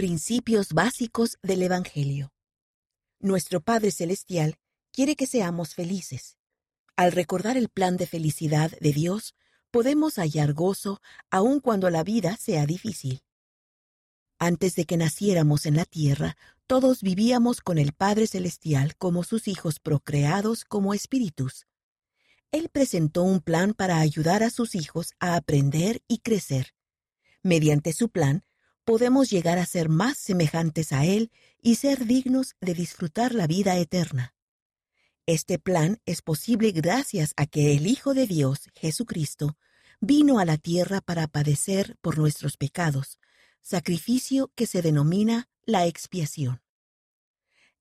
Principios 0.00 0.72
básicos 0.72 1.36
del 1.42 1.60
Evangelio. 1.60 2.32
Nuestro 3.18 3.60
Padre 3.60 3.90
Celestial 3.90 4.56
quiere 4.92 5.14
que 5.14 5.26
seamos 5.26 5.74
felices. 5.74 6.38
Al 6.96 7.12
recordar 7.12 7.58
el 7.58 7.68
plan 7.68 7.98
de 7.98 8.06
felicidad 8.06 8.70
de 8.80 8.94
Dios, 8.94 9.34
podemos 9.70 10.14
hallar 10.14 10.54
gozo 10.54 11.02
aun 11.30 11.60
cuando 11.60 11.90
la 11.90 12.02
vida 12.02 12.38
sea 12.38 12.64
difícil. 12.64 13.20
Antes 14.38 14.74
de 14.74 14.86
que 14.86 14.96
naciéramos 14.96 15.66
en 15.66 15.76
la 15.76 15.84
tierra, 15.84 16.38
todos 16.66 17.02
vivíamos 17.02 17.60
con 17.60 17.76
el 17.76 17.92
Padre 17.92 18.26
Celestial 18.26 18.96
como 18.96 19.22
sus 19.22 19.48
hijos 19.48 19.80
procreados 19.80 20.64
como 20.64 20.94
espíritus. 20.94 21.66
Él 22.52 22.70
presentó 22.70 23.22
un 23.22 23.40
plan 23.40 23.74
para 23.74 23.98
ayudar 23.98 24.44
a 24.44 24.48
sus 24.48 24.74
hijos 24.74 25.12
a 25.18 25.36
aprender 25.36 26.00
y 26.08 26.20
crecer. 26.20 26.72
Mediante 27.42 27.92
su 27.92 28.08
plan, 28.08 28.44
podemos 28.90 29.30
llegar 29.30 29.58
a 29.58 29.66
ser 29.66 29.88
más 29.88 30.18
semejantes 30.18 30.92
a 30.92 31.04
Él 31.04 31.30
y 31.62 31.76
ser 31.76 32.06
dignos 32.06 32.56
de 32.60 32.74
disfrutar 32.74 33.36
la 33.36 33.46
vida 33.46 33.76
eterna. 33.76 34.34
Este 35.26 35.60
plan 35.60 36.00
es 36.06 36.22
posible 36.22 36.72
gracias 36.72 37.32
a 37.36 37.46
que 37.46 37.76
el 37.76 37.86
Hijo 37.86 38.14
de 38.14 38.26
Dios, 38.26 38.68
Jesucristo, 38.74 39.56
vino 40.00 40.40
a 40.40 40.44
la 40.44 40.56
tierra 40.56 41.00
para 41.00 41.28
padecer 41.28 41.98
por 42.00 42.18
nuestros 42.18 42.56
pecados, 42.56 43.20
sacrificio 43.62 44.50
que 44.56 44.66
se 44.66 44.82
denomina 44.82 45.48
la 45.62 45.86
expiación. 45.86 46.60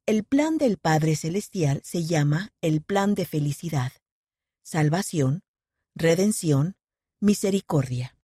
El 0.05 0.23
plan 0.23 0.59
del 0.59 0.77
Padre 0.77 1.15
Celestial 1.15 1.81
se 1.83 2.05
llama 2.05 2.53
el 2.61 2.83
plan 2.83 3.15
de 3.15 3.25
felicidad, 3.25 3.93
salvación, 4.61 5.41
redención, 5.95 6.77
misericordia. 7.19 8.18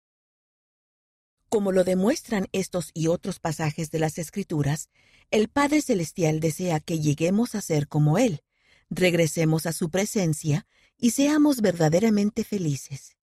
Como 1.54 1.70
lo 1.70 1.84
demuestran 1.84 2.48
estos 2.50 2.90
y 2.94 3.06
otros 3.06 3.38
pasajes 3.38 3.92
de 3.92 4.00
las 4.00 4.18
Escrituras, 4.18 4.88
el 5.30 5.46
Padre 5.46 5.82
Celestial 5.82 6.40
desea 6.40 6.80
que 6.80 6.98
lleguemos 6.98 7.54
a 7.54 7.60
ser 7.60 7.86
como 7.86 8.18
Él, 8.18 8.42
regresemos 8.90 9.64
a 9.66 9.72
su 9.72 9.88
presencia 9.88 10.66
y 10.98 11.12
seamos 11.12 11.60
verdaderamente 11.60 12.42
felices. 12.42 13.16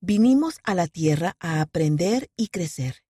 Vinimos 0.00 0.60
a 0.64 0.74
la 0.74 0.86
tierra 0.86 1.36
a 1.38 1.60
aprender 1.60 2.30
y 2.34 2.48
crecer. 2.48 3.04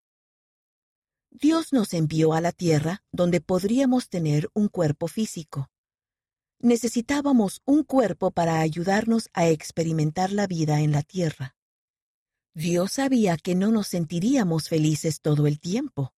Dios 1.30 1.72
nos 1.72 1.94
envió 1.94 2.32
a 2.32 2.40
la 2.40 2.50
tierra 2.50 3.04
donde 3.12 3.40
podríamos 3.40 4.08
tener 4.08 4.50
un 4.52 4.66
cuerpo 4.66 5.06
físico. 5.06 5.70
Necesitábamos 6.58 7.62
un 7.66 7.84
cuerpo 7.84 8.32
para 8.32 8.58
ayudarnos 8.58 9.30
a 9.32 9.46
experimentar 9.46 10.32
la 10.32 10.48
vida 10.48 10.80
en 10.80 10.90
la 10.90 11.02
tierra. 11.02 11.54
Dios 12.54 12.92
sabía 12.92 13.36
que 13.36 13.56
no 13.56 13.72
nos 13.72 13.88
sentiríamos 13.88 14.68
felices 14.68 15.20
todo 15.20 15.48
el 15.48 15.58
tiempo. 15.58 16.14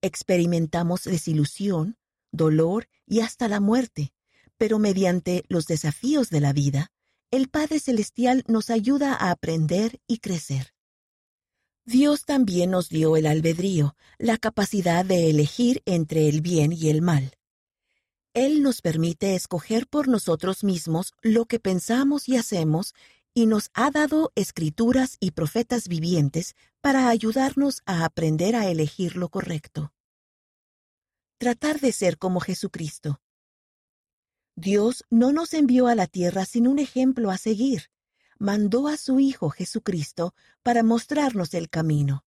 Experimentamos 0.00 1.04
desilusión, 1.04 1.98
dolor 2.32 2.88
y 3.06 3.20
hasta 3.20 3.48
la 3.48 3.60
muerte, 3.60 4.14
pero 4.56 4.78
mediante 4.78 5.44
los 5.48 5.66
desafíos 5.66 6.30
de 6.30 6.40
la 6.40 6.54
vida, 6.54 6.90
el 7.30 7.48
Padre 7.48 7.80
Celestial 7.80 8.44
nos 8.48 8.70
ayuda 8.70 9.14
a 9.14 9.30
aprender 9.30 10.00
y 10.06 10.18
crecer. 10.18 10.72
Dios 11.84 12.24
también 12.24 12.70
nos 12.70 12.88
dio 12.88 13.16
el 13.16 13.26
albedrío, 13.26 13.94
la 14.16 14.38
capacidad 14.38 15.04
de 15.04 15.28
elegir 15.28 15.82
entre 15.84 16.30
el 16.30 16.40
bien 16.40 16.72
y 16.72 16.88
el 16.88 17.02
mal. 17.02 17.36
Él 18.32 18.62
nos 18.62 18.80
permite 18.80 19.34
escoger 19.34 19.86
por 19.86 20.08
nosotros 20.08 20.64
mismos 20.64 21.12
lo 21.20 21.44
que 21.44 21.60
pensamos 21.60 22.28
y 22.28 22.36
hacemos 22.36 22.94
y 23.34 23.46
nos 23.46 23.70
ha 23.74 23.90
dado 23.90 24.32
escrituras 24.36 25.16
y 25.18 25.32
profetas 25.32 25.88
vivientes 25.88 26.54
para 26.80 27.08
ayudarnos 27.08 27.82
a 27.84 28.04
aprender 28.04 28.54
a 28.54 28.68
elegir 28.68 29.16
lo 29.16 29.28
correcto. 29.28 29.92
Tratar 31.38 31.80
de 31.80 31.90
ser 31.90 32.16
como 32.16 32.38
Jesucristo. 32.38 33.20
Dios 34.54 35.04
no 35.10 35.32
nos 35.32 35.52
envió 35.52 35.88
a 35.88 35.96
la 35.96 36.06
tierra 36.06 36.44
sin 36.44 36.68
un 36.68 36.78
ejemplo 36.78 37.32
a 37.32 37.38
seguir. 37.38 37.90
Mandó 38.38 38.86
a 38.86 38.96
su 38.96 39.18
Hijo 39.18 39.50
Jesucristo 39.50 40.32
para 40.62 40.84
mostrarnos 40.84 41.54
el 41.54 41.68
camino. 41.68 42.24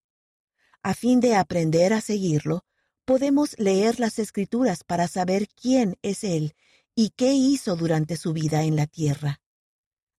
A 0.83 0.93
fin 0.93 1.21
de 1.21 1.35
aprender 1.35 1.93
a 1.93 2.01
seguirlo, 2.01 2.65
podemos 3.05 3.57
leer 3.57 4.01
las 4.01 4.19
escrituras 4.19 4.83
para 4.83 5.07
saber 5.07 5.47
quién 5.49 5.97
es 6.01 6.25
Él 6.25 6.55
y 6.95 7.11
qué 7.11 7.33
hizo 7.33 7.77
durante 7.77 8.17
su 8.17 8.33
vida 8.33 8.63
en 8.63 8.75
la 8.75 8.87
tierra. 8.87 9.39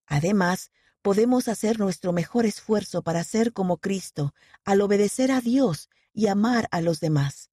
Además, 0.07 0.71
podemos 1.01 1.47
hacer 1.47 1.79
nuestro 1.79 2.13
mejor 2.13 2.45
esfuerzo 2.45 3.01
para 3.01 3.23
ser 3.23 3.53
como 3.53 3.77
Cristo, 3.77 4.33
al 4.65 4.81
obedecer 4.81 5.31
a 5.31 5.41
Dios 5.41 5.89
y 6.13 6.27
amar 6.27 6.67
a 6.71 6.81
los 6.81 6.99
demás. 6.99 7.51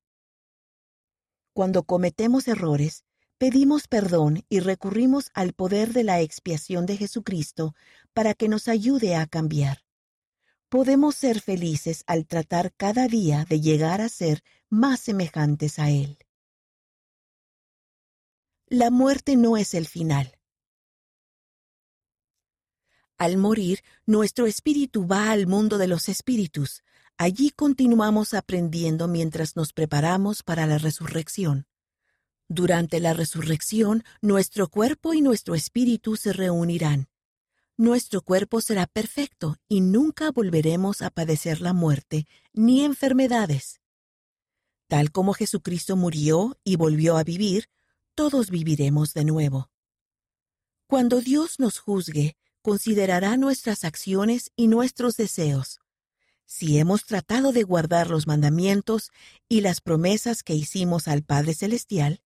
Cuando 1.53 1.85
cometemos 1.85 2.49
errores, 2.49 3.05
pedimos 3.39 3.89
perdón 3.89 4.45
y 4.49 4.61
recurrimos 4.61 5.31
al 5.35 5.53
poder 5.53 5.93
de 5.93 6.05
la 6.05 6.21
expiación 6.21 6.87
de 6.87 6.97
Jesucristo 6.97 7.75
para 8.13 8.35
que 8.35 8.49
nos 8.49 8.69
ayude 8.69 9.17
a 9.17 9.27
cambiar. 9.27 9.83
Podemos 10.69 11.15
ser 11.15 11.41
felices 11.41 12.03
al 12.07 12.27
tratar 12.27 12.73
cada 12.77 13.07
día 13.07 13.47
de 13.49 13.61
llegar 13.61 14.01
a 14.01 14.09
ser 14.09 14.43
más 14.69 15.01
semejantes 15.01 15.79
a 15.79 15.91
Él. 15.91 16.19
La 18.67 18.91
muerte 18.91 19.37
no 19.37 19.57
es 19.57 19.75
el 19.75 19.87
final. 19.87 20.36
Al 23.19 23.39
morir, 23.39 23.83
nuestro 24.05 24.47
espíritu 24.47 25.07
va 25.07 25.31
al 25.31 25.47
mundo 25.47 25.79
de 25.79 25.87
los 25.87 26.09
espíritus. 26.09 26.83
Allí 27.17 27.51
continuamos 27.51 28.35
aprendiendo 28.35 29.09
mientras 29.09 29.57
nos 29.57 29.73
preparamos 29.73 30.43
para 30.43 30.67
la 30.67 30.77
resurrección. 30.77 31.67
Durante 32.49 33.01
la 33.01 33.15
resurrección, 33.15 34.05
nuestro 34.21 34.69
cuerpo 34.69 35.15
y 35.15 35.23
nuestro 35.23 35.55
espíritu 35.55 36.17
se 36.17 36.35
reunirán. 36.35 37.09
Nuestro 37.79 38.21
cuerpo 38.21 38.61
será 38.61 38.87
perfecto 38.87 39.57
y 39.67 39.81
nunca 39.81 40.31
volveremos 40.31 41.01
a 41.01 41.11
padecer 41.11 41.61
la 41.61 41.73
muerte 41.73 42.27
ni 42.53 42.85
enfermedades. 42.85 43.81
Tal 44.89 45.11
como 45.11 45.33
Jesucristo 45.33 45.97
murió 45.97 46.59
y 46.65 46.77
volvió 46.77 47.17
a 47.17 47.25
vivir, 47.25 47.69
todos 48.15 48.51
viviremos 48.51 49.15
de 49.15 49.25
nuevo. 49.25 49.71
Cuando 50.87 51.21
Dios 51.21 51.59
nos 51.59 51.79
juzgue, 51.79 52.37
considerará 52.67 53.37
nuestras 53.37 53.85
acciones 53.85 54.51
y 54.57 54.67
nuestros 54.67 55.17
deseos. 55.17 55.79
Si 56.47 56.81
hemos 56.81 57.05
tratado 57.05 57.53
de 57.53 57.63
guardar 57.63 58.11
los 58.11 58.27
mandamientos 58.27 59.13
y 59.49 59.61
las 59.61 59.81
promesas 59.81 60.43
que 60.43 60.55
hicimos 60.55 61.07
al 61.07 61.23
Padre 61.23 61.55
Celestial, 61.55 62.25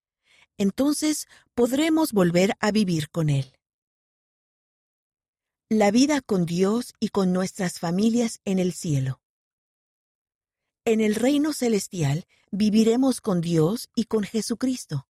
entonces 0.57 1.29
podremos 1.53 2.15
volver 2.15 2.55
a 2.59 2.71
vivir 2.71 3.11
con 3.11 3.29
Él. 3.29 3.53
La 5.69 5.91
vida 5.91 6.23
con 6.23 6.47
Dios 6.47 6.95
y 7.01 7.11
con 7.11 7.35
nuestras 7.35 7.79
familias 7.79 8.41
en 8.47 8.61
el 8.61 8.73
cielo. 8.73 9.21
En 10.87 11.03
el 11.03 11.17
reino 11.17 11.53
celestial 11.53 12.25
viviremos 12.51 13.21
con 13.21 13.43
Dios 13.43 13.91
y 13.95 14.05
con 14.05 14.25
Jesucristo. 14.25 15.07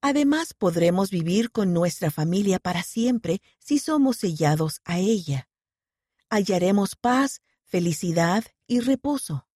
Además, 0.00 0.54
podremos 0.54 1.10
vivir 1.10 1.50
con 1.50 1.72
nuestra 1.72 2.10
familia 2.10 2.58
para 2.58 2.82
siempre 2.82 3.40
si 3.58 3.78
somos 3.78 4.18
sellados 4.18 4.80
a 4.84 4.98
ella. 4.98 5.48
Hallaremos 6.28 6.96
paz, 6.96 7.42
felicidad 7.64 8.44
y 8.66 8.80
reposo. 8.80 9.46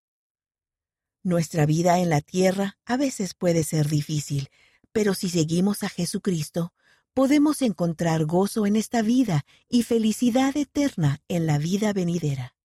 Nuestra 1.22 1.66
vida 1.66 1.98
en 1.98 2.08
la 2.08 2.20
tierra 2.20 2.78
a 2.84 2.96
veces 2.96 3.34
puede 3.34 3.62
ser 3.64 3.88
difícil, 3.88 4.48
pero 4.92 5.14
si 5.14 5.28
seguimos 5.28 5.82
a 5.82 5.88
Jesucristo, 5.88 6.72
podemos 7.12 7.60
encontrar 7.62 8.24
gozo 8.24 8.66
en 8.66 8.76
esta 8.76 9.02
vida 9.02 9.44
y 9.68 9.82
felicidad 9.82 10.56
eterna 10.56 11.22
en 11.28 11.46
la 11.46 11.58
vida 11.58 11.92
venidera. 11.92 12.56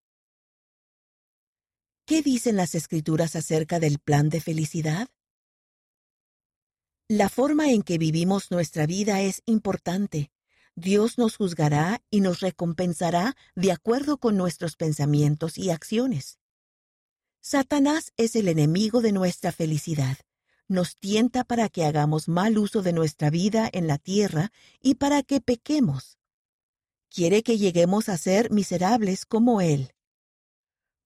¿Qué 2.06 2.22
dicen 2.22 2.56
las 2.56 2.76
escrituras 2.76 3.36
acerca 3.36 3.80
del 3.80 4.00
plan 4.00 4.30
de 4.30 4.40
felicidad? 4.40 5.10
La 7.08 7.30
forma 7.30 7.70
en 7.70 7.84
que 7.84 8.00
vivimos 8.00 8.50
nuestra 8.50 8.88
vida 8.88 9.22
es 9.22 9.44
importante. 9.46 10.32
Dios 10.76 11.20
nos 11.20 11.38
juzgará 11.38 12.02
y 12.10 12.20
nos 12.22 12.40
recompensará 12.40 13.38
de 13.54 13.72
acuerdo 13.72 14.18
con 14.18 14.38
nuestros 14.38 14.76
pensamientos 14.76 15.60
y 15.60 15.70
acciones. 15.70 16.40
Satanás 17.42 18.12
es 18.18 18.36
el 18.36 18.48
enemigo 18.48 19.02
de 19.02 19.12
nuestra 19.12 19.52
felicidad. 19.52 20.18
Nos 20.68 20.98
tienta 20.98 21.44
para 21.44 21.70
que 21.70 21.86
hagamos 21.86 22.28
mal 22.28 22.58
uso 22.58 22.82
de 22.82 22.92
nuestra 22.92 23.30
vida 23.30 23.70
en 23.72 23.86
la 23.86 24.00
tierra 24.00 24.52
y 24.82 24.96
para 24.96 25.22
que 25.22 25.42
pequemos. 25.42 26.18
Quiere 27.10 27.44
que 27.44 27.60
lleguemos 27.60 28.10
a 28.10 28.18
ser 28.18 28.50
miserables 28.50 29.28
como 29.28 29.62
Él. 29.62 29.92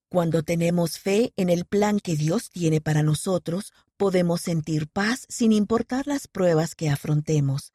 Cuando 0.07 0.43
tenemos 0.43 0.97
fe 0.97 1.33
en 1.35 1.49
el 1.49 1.65
plan 1.65 1.99
que 1.99 2.15
Dios 2.15 2.49
tiene 2.49 2.79
para 2.79 3.03
nosotros, 3.03 3.73
podemos 3.99 4.39
sentir 4.39 4.87
paz 4.87 5.25
sin 5.27 5.51
importar 5.51 6.07
las 6.07 6.29
pruebas 6.29 6.73
que 6.73 6.89
afrontemos. 6.89 7.73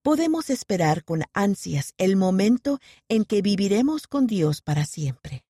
Podemos 0.00 0.48
esperar 0.48 1.04
con 1.04 1.24
ansias 1.34 1.92
el 1.98 2.16
momento 2.16 2.80
en 3.10 3.26
que 3.26 3.42
viviremos 3.42 4.06
con 4.06 4.26
Dios 4.26 4.62
para 4.62 4.86
siempre. 4.86 5.44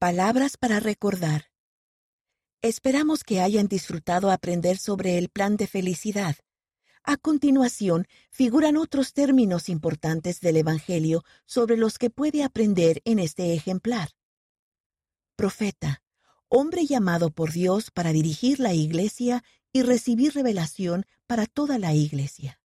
Palabras 0.00 0.56
para 0.56 0.80
recordar. 0.80 1.44
Esperamos 2.60 3.22
que 3.22 3.40
hayan 3.40 3.68
disfrutado 3.68 4.32
aprender 4.32 4.78
sobre 4.78 5.16
el 5.16 5.28
plan 5.28 5.56
de 5.56 5.68
felicidad. 5.68 6.34
A 7.04 7.16
continuación, 7.18 8.08
figuran 8.30 8.76
otros 8.76 9.12
términos 9.12 9.68
importantes 9.68 10.40
del 10.40 10.56
Evangelio 10.56 11.22
sobre 11.46 11.76
los 11.76 11.98
que 11.98 12.10
puede 12.10 12.42
aprender 12.42 13.00
en 13.04 13.20
este 13.20 13.54
ejemplar. 13.54 14.08
Profeta, 15.36 16.02
hombre 16.48 16.86
llamado 16.86 17.30
por 17.30 17.52
Dios 17.52 17.90
para 17.90 18.12
dirigir 18.12 18.60
la 18.60 18.74
Iglesia 18.74 19.44
y 19.72 19.82
recibir 19.82 20.34
revelación 20.34 21.06
para 21.26 21.46
toda 21.46 21.78
la 21.78 21.94
Iglesia. 21.94 22.60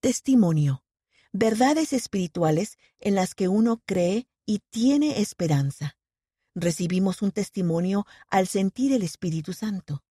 Testimonio, 0.00 0.84
verdades 1.32 1.92
espirituales 1.92 2.78
en 3.00 3.14
las 3.14 3.34
que 3.34 3.48
uno 3.48 3.82
cree 3.86 4.28
y 4.44 4.60
tiene 4.70 5.20
esperanza 5.20 5.96
recibimos 6.56 7.22
un 7.22 7.30
testimonio 7.30 8.06
al 8.28 8.48
sentir 8.48 8.92
el 8.92 9.02
Espíritu 9.02 9.52
Santo. 9.52 10.02